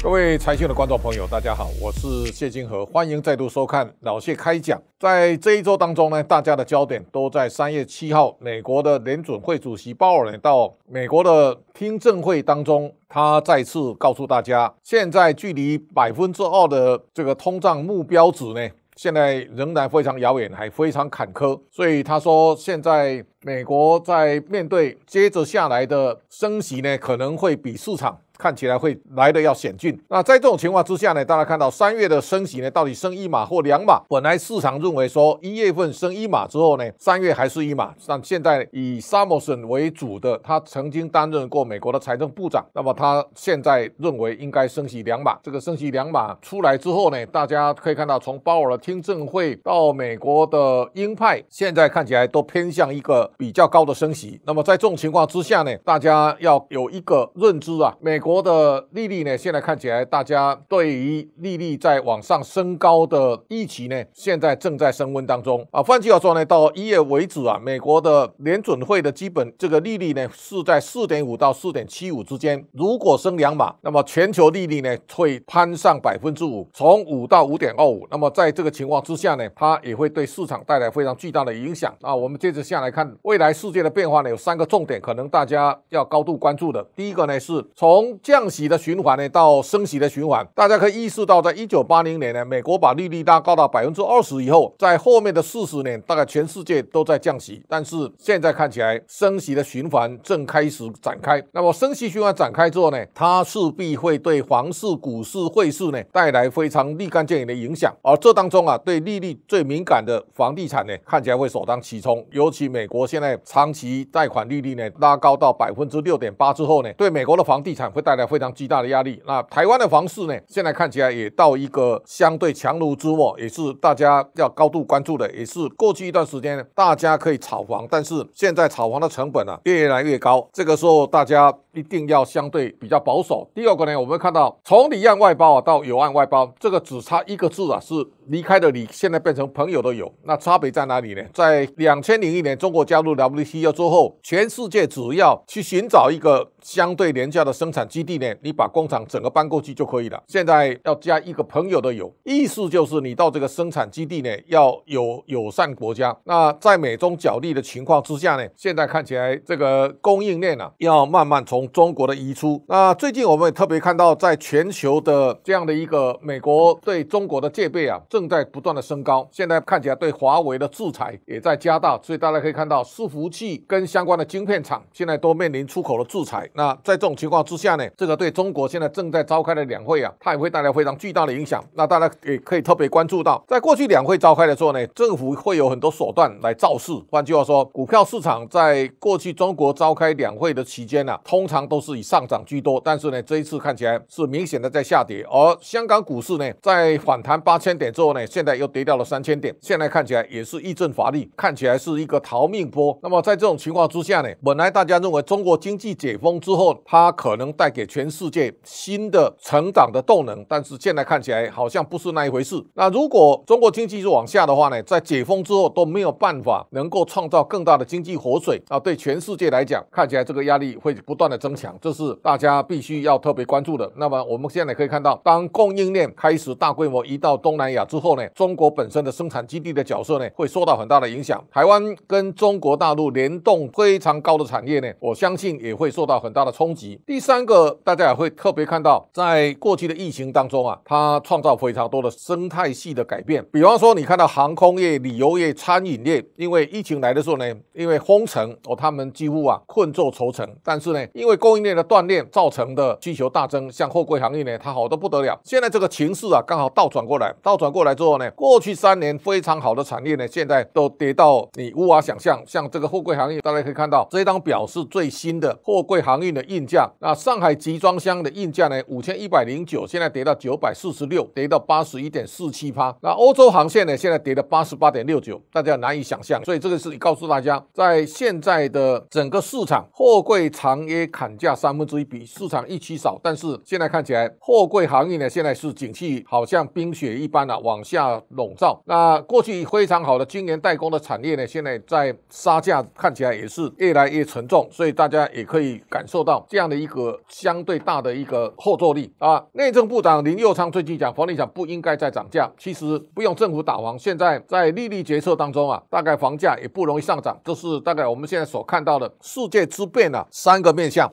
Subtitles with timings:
[0.00, 4.80] 各位财讯的观众朋友，大家好，我是谢金河，欢迎再度收看老谢开讲。
[4.96, 21.60] 在这一周当中呢，大家的焦点都在三月七号，美国的联准会主席鲍尔呢到美国的听证会当中，他再次告诉大家，现在距离百分之二的这个通胀目标值呢，现在仍然非常遥远，还非常坎坷。
[21.72, 28.16] 所以他说，现在美国在面对接着下来的升息呢，可能会比市场。
[28.38, 30.00] 看起来会来的要险峻。
[30.08, 34.00] 那在这种情况之下呢，大家看到三月的升息呢，到底升一码或两码？
[34.08, 37.92] 本来市场认为说一月份升一码之后呢，三月还是一码。
[38.06, 45.36] 但现在以萨默森为主的，他曾经担任过美国的财政部长，那么他现在认为应该升息两码。
[45.42, 54.40] 这个升息两码出来之后呢，大家可以看到，从鲍尔的听证会到美国的鹰派，现在看起来都偏向一个比较高的升息。
[54.44, 58.27] 那么在这种情况之下呢，大家要有一个认知啊，美国。
[58.28, 65.82] 国的利率呢，现在看起来，大家对于利率在往上升高的预期呢，现在正在升温当中啊。
[65.82, 72.62] 换句话说呢，到一月为止啊，美国的联准会的基本这个利率呢，是在四点五到四点七五之间。
[72.72, 78.06] 如果升两码，那么全球利率呢会攀上百分之五，从五到五点二五。
[78.10, 82.14] 那么在这个情况之下呢，它也会对市场带来非常巨大的影响啊。
[82.14, 86.86] 我们接着下来看未来世界的变化呢，有三个重点，可能大家要高度关注的。
[86.94, 101.42] 第一个呢是从降息的循环呢，到升息的循环，大家可以意识到，在一九八零年呢，美国把利率拉高到百分之二十以后，在后面的四十年，大概全世界都在降息，但是现在看起来，升息的循环正开始展开。
[101.52, 107.94] 那么升息循环展开之后呢，它势必会对房市、股市、汇市呢带来非常立竿见影的影响。
[108.02, 112.24] 而这当中啊，对利率最敏感的房地产呢，看起来会首当其冲。
[112.30, 119.20] 尤其美国现在长期贷款利率呢拉高到百分之六点八之后呢，对美国的房地产会带来非常巨大的压力。
[119.26, 125.30] 那台湾的房市呢，现在看起来也到一个相对强弩之末，也是大家要高度关注的。
[125.32, 130.48] 也是过去一段时间大家可以炒房，但是现在炒房的成本啊越来越高。
[130.54, 133.46] 这个时候大家一定要相对比较保守。
[133.54, 137.94] 第二个呢，我们看到从里岸外包啊到友岸外包，这个只差一个字啊，是
[138.28, 140.10] 离开的离，现在变成朋友的友。
[140.22, 141.22] 那差别在哪里呢？
[141.34, 150.22] 在两千零一年中国加入 WTO 之后，全世界只要去寻找一个相对廉价的生产基地呢，你把工厂整个搬过去就可以了。
[150.28, 156.14] 现在要加一个朋友的友，意思就是你到这个生产基地呢，要有友善国家。
[156.24, 162.62] 那在美中角力的情况之下呢，现在看起来这个供应链啊，要慢慢从中国的移出。
[162.68, 169.26] 那最近我们也特别看到，在全球的这样的一个美国对中国的戒备啊，正在不断的升高。
[169.32, 176.46] 现在看起来对华为的制裁也在加大，所以大家可以看到，伺服器跟相关的晶片厂现在都面临出口的制裁。
[176.58, 181.64] 那在这种情况之下呢，这个对中国现在正在召开的两会啊，它也会带来非常巨大的影响。
[181.74, 186.92] 那大家也可以特别关注到，在过去两会召开的时候呢，政府会有很多手段来造势。
[187.08, 192.82] 换句话说，股票市场在过去中国召开两会的期间呢、啊，通常都是以上涨居多。
[192.84, 195.24] 但是呢，这一次看起来是明显的在下跌。
[195.30, 199.54] 而香港股市呢，在反弹八千点之后呢，现在又跌掉了三千点。
[199.60, 202.98] 现在看起来也是一阵乏力，看起来是一个逃命波。
[203.00, 212.62] 那么在这种情况之下呢，本来大家认为中国经济解封之后，它可能带给全世界新的成长的动能，但是现在看起来好像不是那一回事。
[212.74, 223.90] 那如果中国经济是往下的话呢，在解封之后都没有办法能够创造更大的经济活水啊，对全世界来讲，看起来这个压力会不断的增强，这是大家必须要特别关注的。
[223.96, 231.42] 那么我们现在可以看到，当供应链开始大规模移到东南亚之后呢，中国本身的生产基地的角色呢，会受到很大的影响。
[231.50, 237.00] 台湾跟中国大陆联动非常高的产业呢，我相信也会受到很很大的冲击。
[237.06, 243.42] 第三个，大家也会特别看到，在过去的疫情当中啊，它创造非常多的生态系的改变。
[243.50, 250.46] 比方说，你看到航空业、旅游业、餐饮业，因为疫情来的时候呢，因为封城哦，他们几乎啊困坐愁城。
[250.62, 255.40] 但是呢，因为供应链的断裂造成的需求大增，像货柜行业呢，它好的不得了。
[255.42, 262.42] 现在这个情势啊，刚好倒转过来，倒转过来之后呢，过去三年非常好的产业呢，现在都跌到你无法想象。
[262.46, 266.90] 像这个货柜行业，大家可以看到这张表是最新的货柜行航运的运价。
[266.98, 272.92] 那上海集装箱的运价呢，五千一百零九，现在跌到九百四十六，跌到八十一点四七趴。
[273.00, 276.44] 那欧洲航线呢，现在跌到八十八点六九，大家难以想象。
[276.44, 283.20] 所以这个是告诉大家，在现在的整个市场，货柜长约砍价三分之一，比市场预期少。
[283.22, 288.82] 但是现在看起来，货柜航运呢，现在是景气好像冰雪一般、啊、往下笼罩。
[288.86, 294.68] 那过去非常好的今年代工的产业呢，现在在杀价，看起来也是越来越沉重。
[294.72, 299.44] 所以大家也可以感受到这样的一个相对大的一个后坐力啊。
[299.52, 311.12] 内政部长林佑昌最近讲，房地产不应该再涨价，其实不用政府打房，现在在利率决策当中啊，大概房价也不容易上涨，这是大概我们现在所看到的世界之变啊三个面向。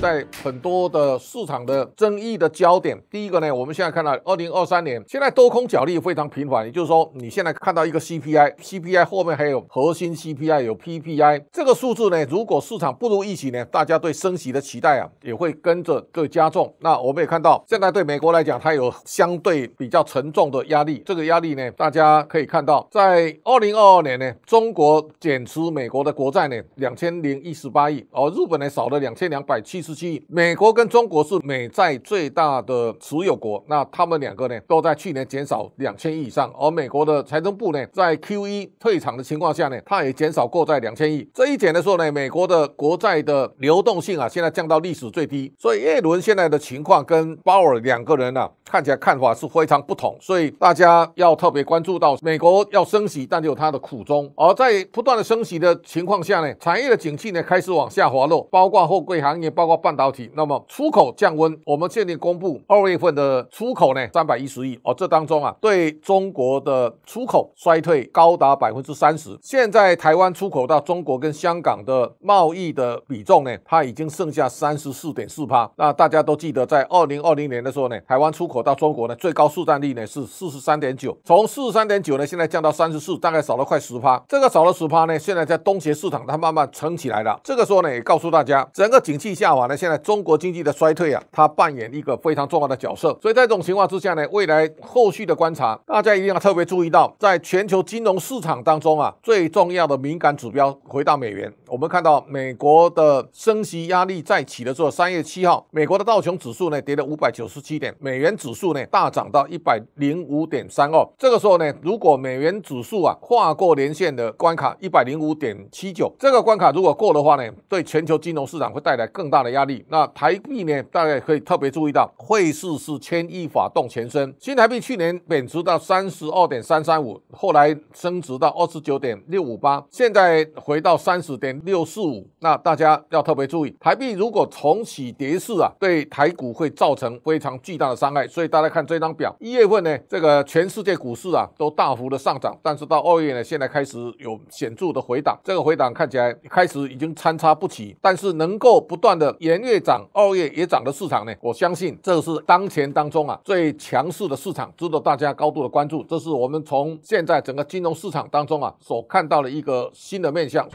[0.00, 16.74] 在很多的市场的争议的焦点，第一个呢，我们现在看到二零二三年，现在多空角力非常频繁，也就是说，你现在看到一个 CPI，CPI 后面还有核心 CPI，有 PPI，这个数字呢，如果市场不如预期呢，大家对升息的期待啊，也会跟着对加重。
[16.78, 29.82] 那我们也看到，现在对美国来讲，它有相对比较沉重的压力，这个压力呢，大家可以看到，在二零二二年呢，中国减持美国的国债呢，两千零一十八亿，而日本呢，少了两千两百七。
[29.82, 41.28] 十七，美国跟中国是美债最大的持有国，那他们两个呢，都在去年减少两千亿以上，而美国的财政部呢，在 Q 一退场的情况下呢，它也减少过债两千亿。
[41.34, 45.52] 这一减的时候呢，美国的国债的流动性啊，现在降到历史最低。
[45.58, 50.16] 所以耶伦现在的情况跟鲍尔两个人啊，看起来看法是非常不同。
[50.20, 54.30] 所以大家要特别关注到，美国要升息，但就有它的苦衷。
[54.36, 59.79] 而在不断的升息的情况下呢，产业的景气呢，开始往下滑落，包括货柜行业，包括。
[59.80, 69.36] 半导体，那么出口降温，我们现在公布二月份的出口呢，三百一十亿哦，这当中啊，对中国的出口衰退高达百分之三十。
[69.42, 75.70] 现在台湾出口到中国跟香港的贸易的比重呢，它已经剩下三十四点四趴。
[75.76, 84.22] 那大家都记得，在二零二零年的时候呢，台湾出口到中国呢，最高市占率呢是四十三点九，从四十三点九呢，现在降到三十四，大概少了快十趴。
[84.28, 87.40] 这个少了十趴呢，现在在东协市场它慢慢撑起来了。
[87.42, 89.69] 这个时候呢，也告诉大家，整个景气下滑。
[89.70, 93.16] 那现在中国经济的衰退啊，它扮演一个非常重要的角色。
[93.22, 101.52] 所以在这种情况之下呢，未来后续的观察，大家一定要特别注意到，在全球金融市场当中啊，最重要的敏感指标回到美元。
[101.68, 111.08] 我们看到美国的升息压力再起的时候，三月七号，美国的道琼指数呢跌了五百九十七点，美元指数呢大涨到一百零五点三二。
[111.16, 119.84] 这个时候呢，如果美元指数啊跨过年线的关卡一百零五点七九，这个关卡如果过的话呢，对全球金融市场会带来更大的压压力。
[119.88, 124.34] 那台币呢，大家可以特别注意到，汇市是牵一发动全身。
[124.38, 132.26] 新台币去年贬值到三十二点三三五，后来升值到二十九点六五八，现在回到三十点六四五。
[132.40, 138.26] 那大家要特别注意，台币如果重启跌势啊，对台股会造成非常巨大的伤害。
[138.26, 145.38] 所以大家看这张表，一月份呢，这个全世界股市啊都大幅的上涨，但是到二月呢，现在开始有显著的回档。
[145.44, 150.06] 这个回档看起来开始已经参差不齐，但是能够不断的连月涨。
[150.12, 156.04] 二月也涨的市场呢，我相信这是当前当中啊最强势的市场，值得大家高度的关注。
[156.04, 160.68] 这是我们从现在整个金融市场当中啊所看到的一个新的面向。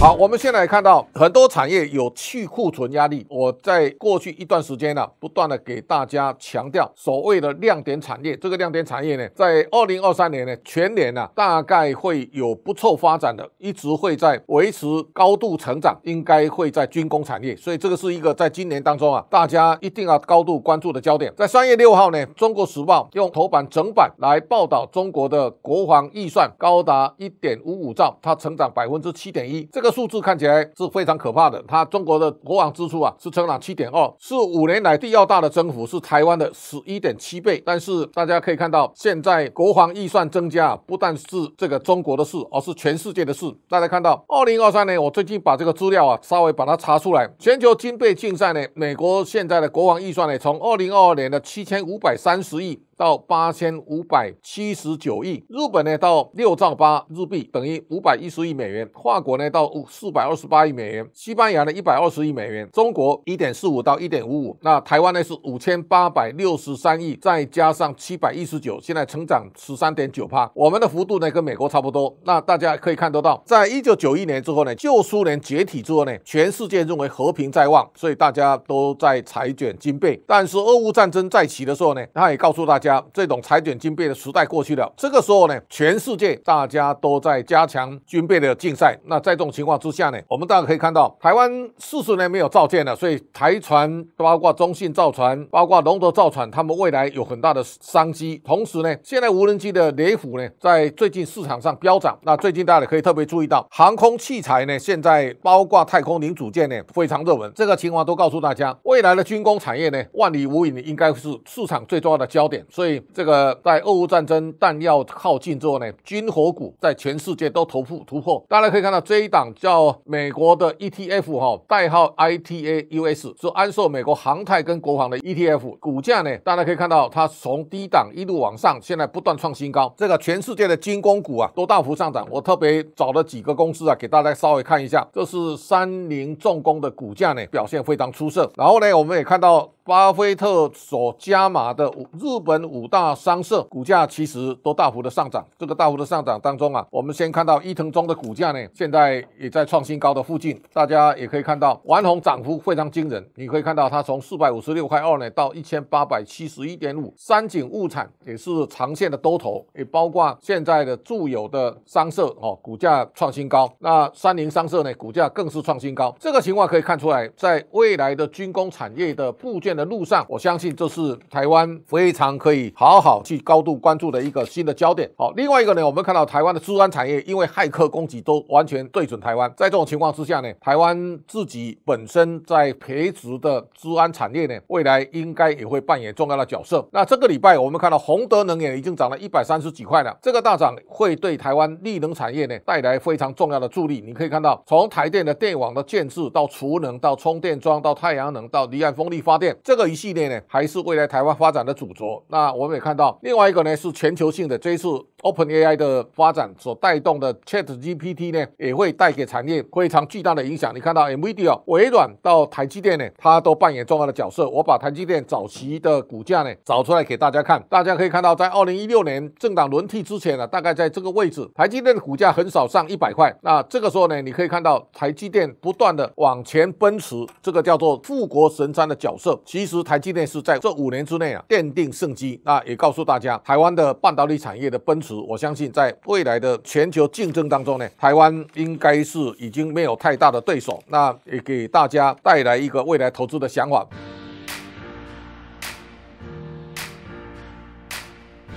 [0.00, 3.24] 好，我们现在看到很多产业有去库存压力。
[3.30, 8.36] 我在过去一段时间呢、不断的给大家强调所谓的亮点产业。
[8.36, 17.56] 这个亮点产业呢，在二零二三年呢，全年呢、啊，大概会有不错发展的，一直会在维持高度成长，应该会在军工产业。
[17.56, 21.32] 所以这个是一个在今年当中啊，大家一定要高度关注的焦点。
[21.34, 29.66] 在三月六号呢，《中国时报》用头版整版来报道中国的国防预算高达一点五五兆，它成长百分之七点一。
[29.72, 31.62] 这个这个数字看起来是非常可怕的。
[31.68, 37.62] 它中国的国防支出啊是成长七点二，是五年来第二大的增幅，是台湾的十一点七倍。
[37.66, 41.26] 但是大家可以看到，现在国防预算增加不但是
[41.58, 43.44] 这个中国的事，而是全世界的事。
[43.68, 52.80] 大家看到，二零二三年我最近把这个资料啊稍微把它查出来，全球军备竞赛呢，美国现在的国防预算呢，从二零二二年的七千五百三十亿。
[52.96, 64.56] 到八千五百七十九亿，日本呢到六兆八日币，等于五百一十亿美元；法国呢到四百二十八亿美元；西班牙呢一百二十亿美元；中国一点四五到一点五五。
[64.60, 70.50] 那台湾呢是五千八百六十三亿，再加上七百一十九，现在成长十三点九趴。
[70.54, 72.16] 我们的幅度呢跟美国差不多。
[72.24, 80.22] 那大家可以看得到，在一九九一年之后呢，旧苏联解体之后呢，全世界认为和平在望，所以大家都在裁减军备。
[80.26, 82.83] 但是俄乌战争再起的时候呢，他也告诉大家。
[82.84, 88.98] 家这种裁减军备的时代过去了，这个时候呢，全世界大家都在加强军备的竞赛。
[89.06, 98.40] 那在这种情况之下呢，我们大家可以看到，台湾四十年没有造舰了，所以台船包括中信造船、包括龙德造船，他们未来有很大的商机。
[98.44, 102.18] 同时呢，现在无人机的雷虎呢，在最近市场上飙涨。
[102.22, 107.50] 那最近大家可以特别注意到，航空器材呢，现在包括太空零组件呢，非常热门。
[107.54, 112.64] 这个情况都告诉大家，未来的军工产业呢，万里无云，应该是市场最重要的焦点。
[112.74, 118.44] 所以这个在俄乌战争弹药耗尽之后呢，军火股在全世界都突破突破。
[118.48, 129.94] 大家可以看到这一档叫美国的 ETF 哈，代号 ITAUS，是安硕美国航太跟国防的 ETF，股价呢，大家可以看到它从低档一路往上，现在不断创新高。
[129.96, 132.26] 这个全世界的军工股啊都大幅上涨。
[132.28, 138.50] 我特别找了几个公司啊，给大家稍微看一下，这是三菱重工的股价呢表现非常出色。
[138.56, 139.70] 然后呢，我们也看到。
[139.86, 145.46] 巴菲特所加码的五日本五大商社股价其实都大幅的上涨。
[145.58, 150.58] 这个大幅的上涨当中啊，我们先看到伊藤忠的股价呢，现在也在创新高的附近。
[150.72, 153.22] 大家也可以看到，丸红涨幅非常惊人。
[153.34, 157.12] 你可以看到它从四百五十六块二呢到一千八百七十一点五。
[157.14, 163.70] 三井物产也是长线的多头，也包括现在的住友的商社哦，股价创新高。
[163.80, 166.16] 那三菱商社呢，股价更是创新高。
[166.18, 175.10] 这个情况可以看出来，在未来的军工产业的部件的路上，我相信这是台湾非常可以好好去高度关注的一个新的焦点。
[175.16, 186.86] 好，另外一个呢，我们看到台湾的资安产业因为骇客攻击都完全对准台湾，在这种情况之下呢，台湾自己本身在培植的资安产业呢，未来应该也会扮演重要的角色。
[186.92, 194.02] 那这个礼拜我们看到宏德能源已经涨了一百三十几块了，这个大涨会对台湾力能产业呢带来非常重要的助力。
[194.04, 202.22] 你可以看到，从台电的电网的建置到储能到充电桩到太阳能到离岸风力发电，这个一系列呢，还是未来台湾发展的主轴。
[202.28, 204.88] 那我们也看到，另外一个呢是全球性的，这一次
[205.22, 210.70] OpenAI 的发展所带动的 ChatGPT 呢，也会带给产业非常巨大的影响。
[210.74, 214.46] 你看到 NVIDIA、微软到台积电呢，它都扮演重要的角色。
[214.50, 223.34] 我把台积电早期的股价呢找出来给大家看，大家可以看到，在二零一六年政党轮替之前呢，大概在这个位置，台积电的股价很少上一百块。
[223.40, 229.40] 那这个时候呢，你可以看到台积电不断的往前奔驰，这个叫做富国神山的角色。
[229.54, 232.40] 其实台积电是在这五年之内啊奠定胜机。
[232.42, 235.14] 那也告诉大家，台湾的半导体产业的奔驰。
[235.14, 243.86] 我相信在未来的全球竞争当中呢，台湾应该是已经没有太大的对手，那也给大家带来一个未来投资的想法。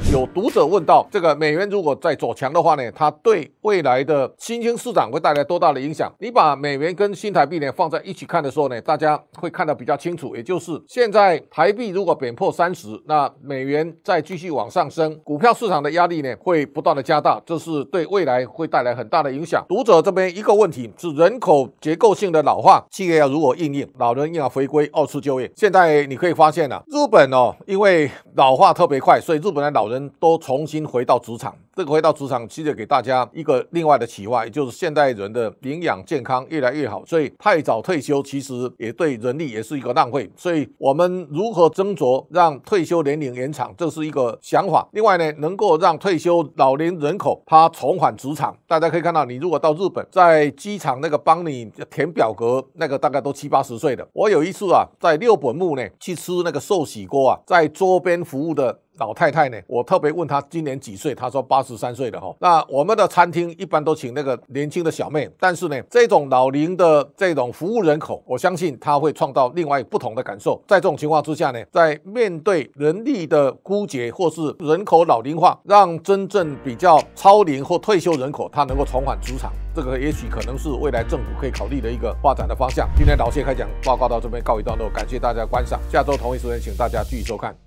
[0.10, 6.10] 有读者问到，这个美元如果再走强的话呢，它对未来的新兴市场会带来多大的影响？
[6.20, 10.34] 你把美元跟新台币呢放在一起看的时候呢，大家会看得比较清楚。
[10.34, 19.66] 也就是现在台币如果贬破三十，那美元再继续往上升，股票市场的压力呢会不断的加大，这是对未来会带来很大的影响。
[19.68, 23.86] 读者这边一个问题是人口结构性的老化，企业要如何应应？
[23.98, 25.52] 老人要回归二次就业。
[25.54, 29.97] 现在你可以发现啊，日本哦，因为老化特别快，所以日本的老人。
[30.20, 31.56] 都重新回到职场。
[31.76, 40.28] 这个回到职场，其实给大家一个另外的启发，也就是现代人的营养健康越来越好，所以太早退休其实也对人力也是一个浪费。
[40.36, 44.88] 所以我们如何斟酌让退休年龄延长，这是一个想法。
[44.94, 48.58] 另外呢，能够让退休老年人口他重返职场。
[48.66, 54.08] 大家可以看到，你如果到日本，在机场那个帮你填表格，那个大概都七八十岁的。
[54.14, 62.36] 我有一次啊，在六本木呢去吃那个寿喜锅啊，在桌边服务的老太太呢，我特别问她今年几岁，她说八十三岁了哈。
[62.40, 70.62] 那我们的餐厅一般都请那个年轻的小妹，但是呢，这种老龄的这种服务人口，我相信他会创造另外不同的感受。
[70.68, 82.90] 在这种情况之下呢，在面对人力的枯竭或是人口老龄化，让真正比较超龄或退休人口他能够重返职场，这个也许可能是未来政府可以考虑的一个发展的方向。
[82.96, 85.80] 今天老谢开讲报告到这边告一段落，感谢大家观赏。
[85.92, 87.67] 下周同一时间，请大家继续收看。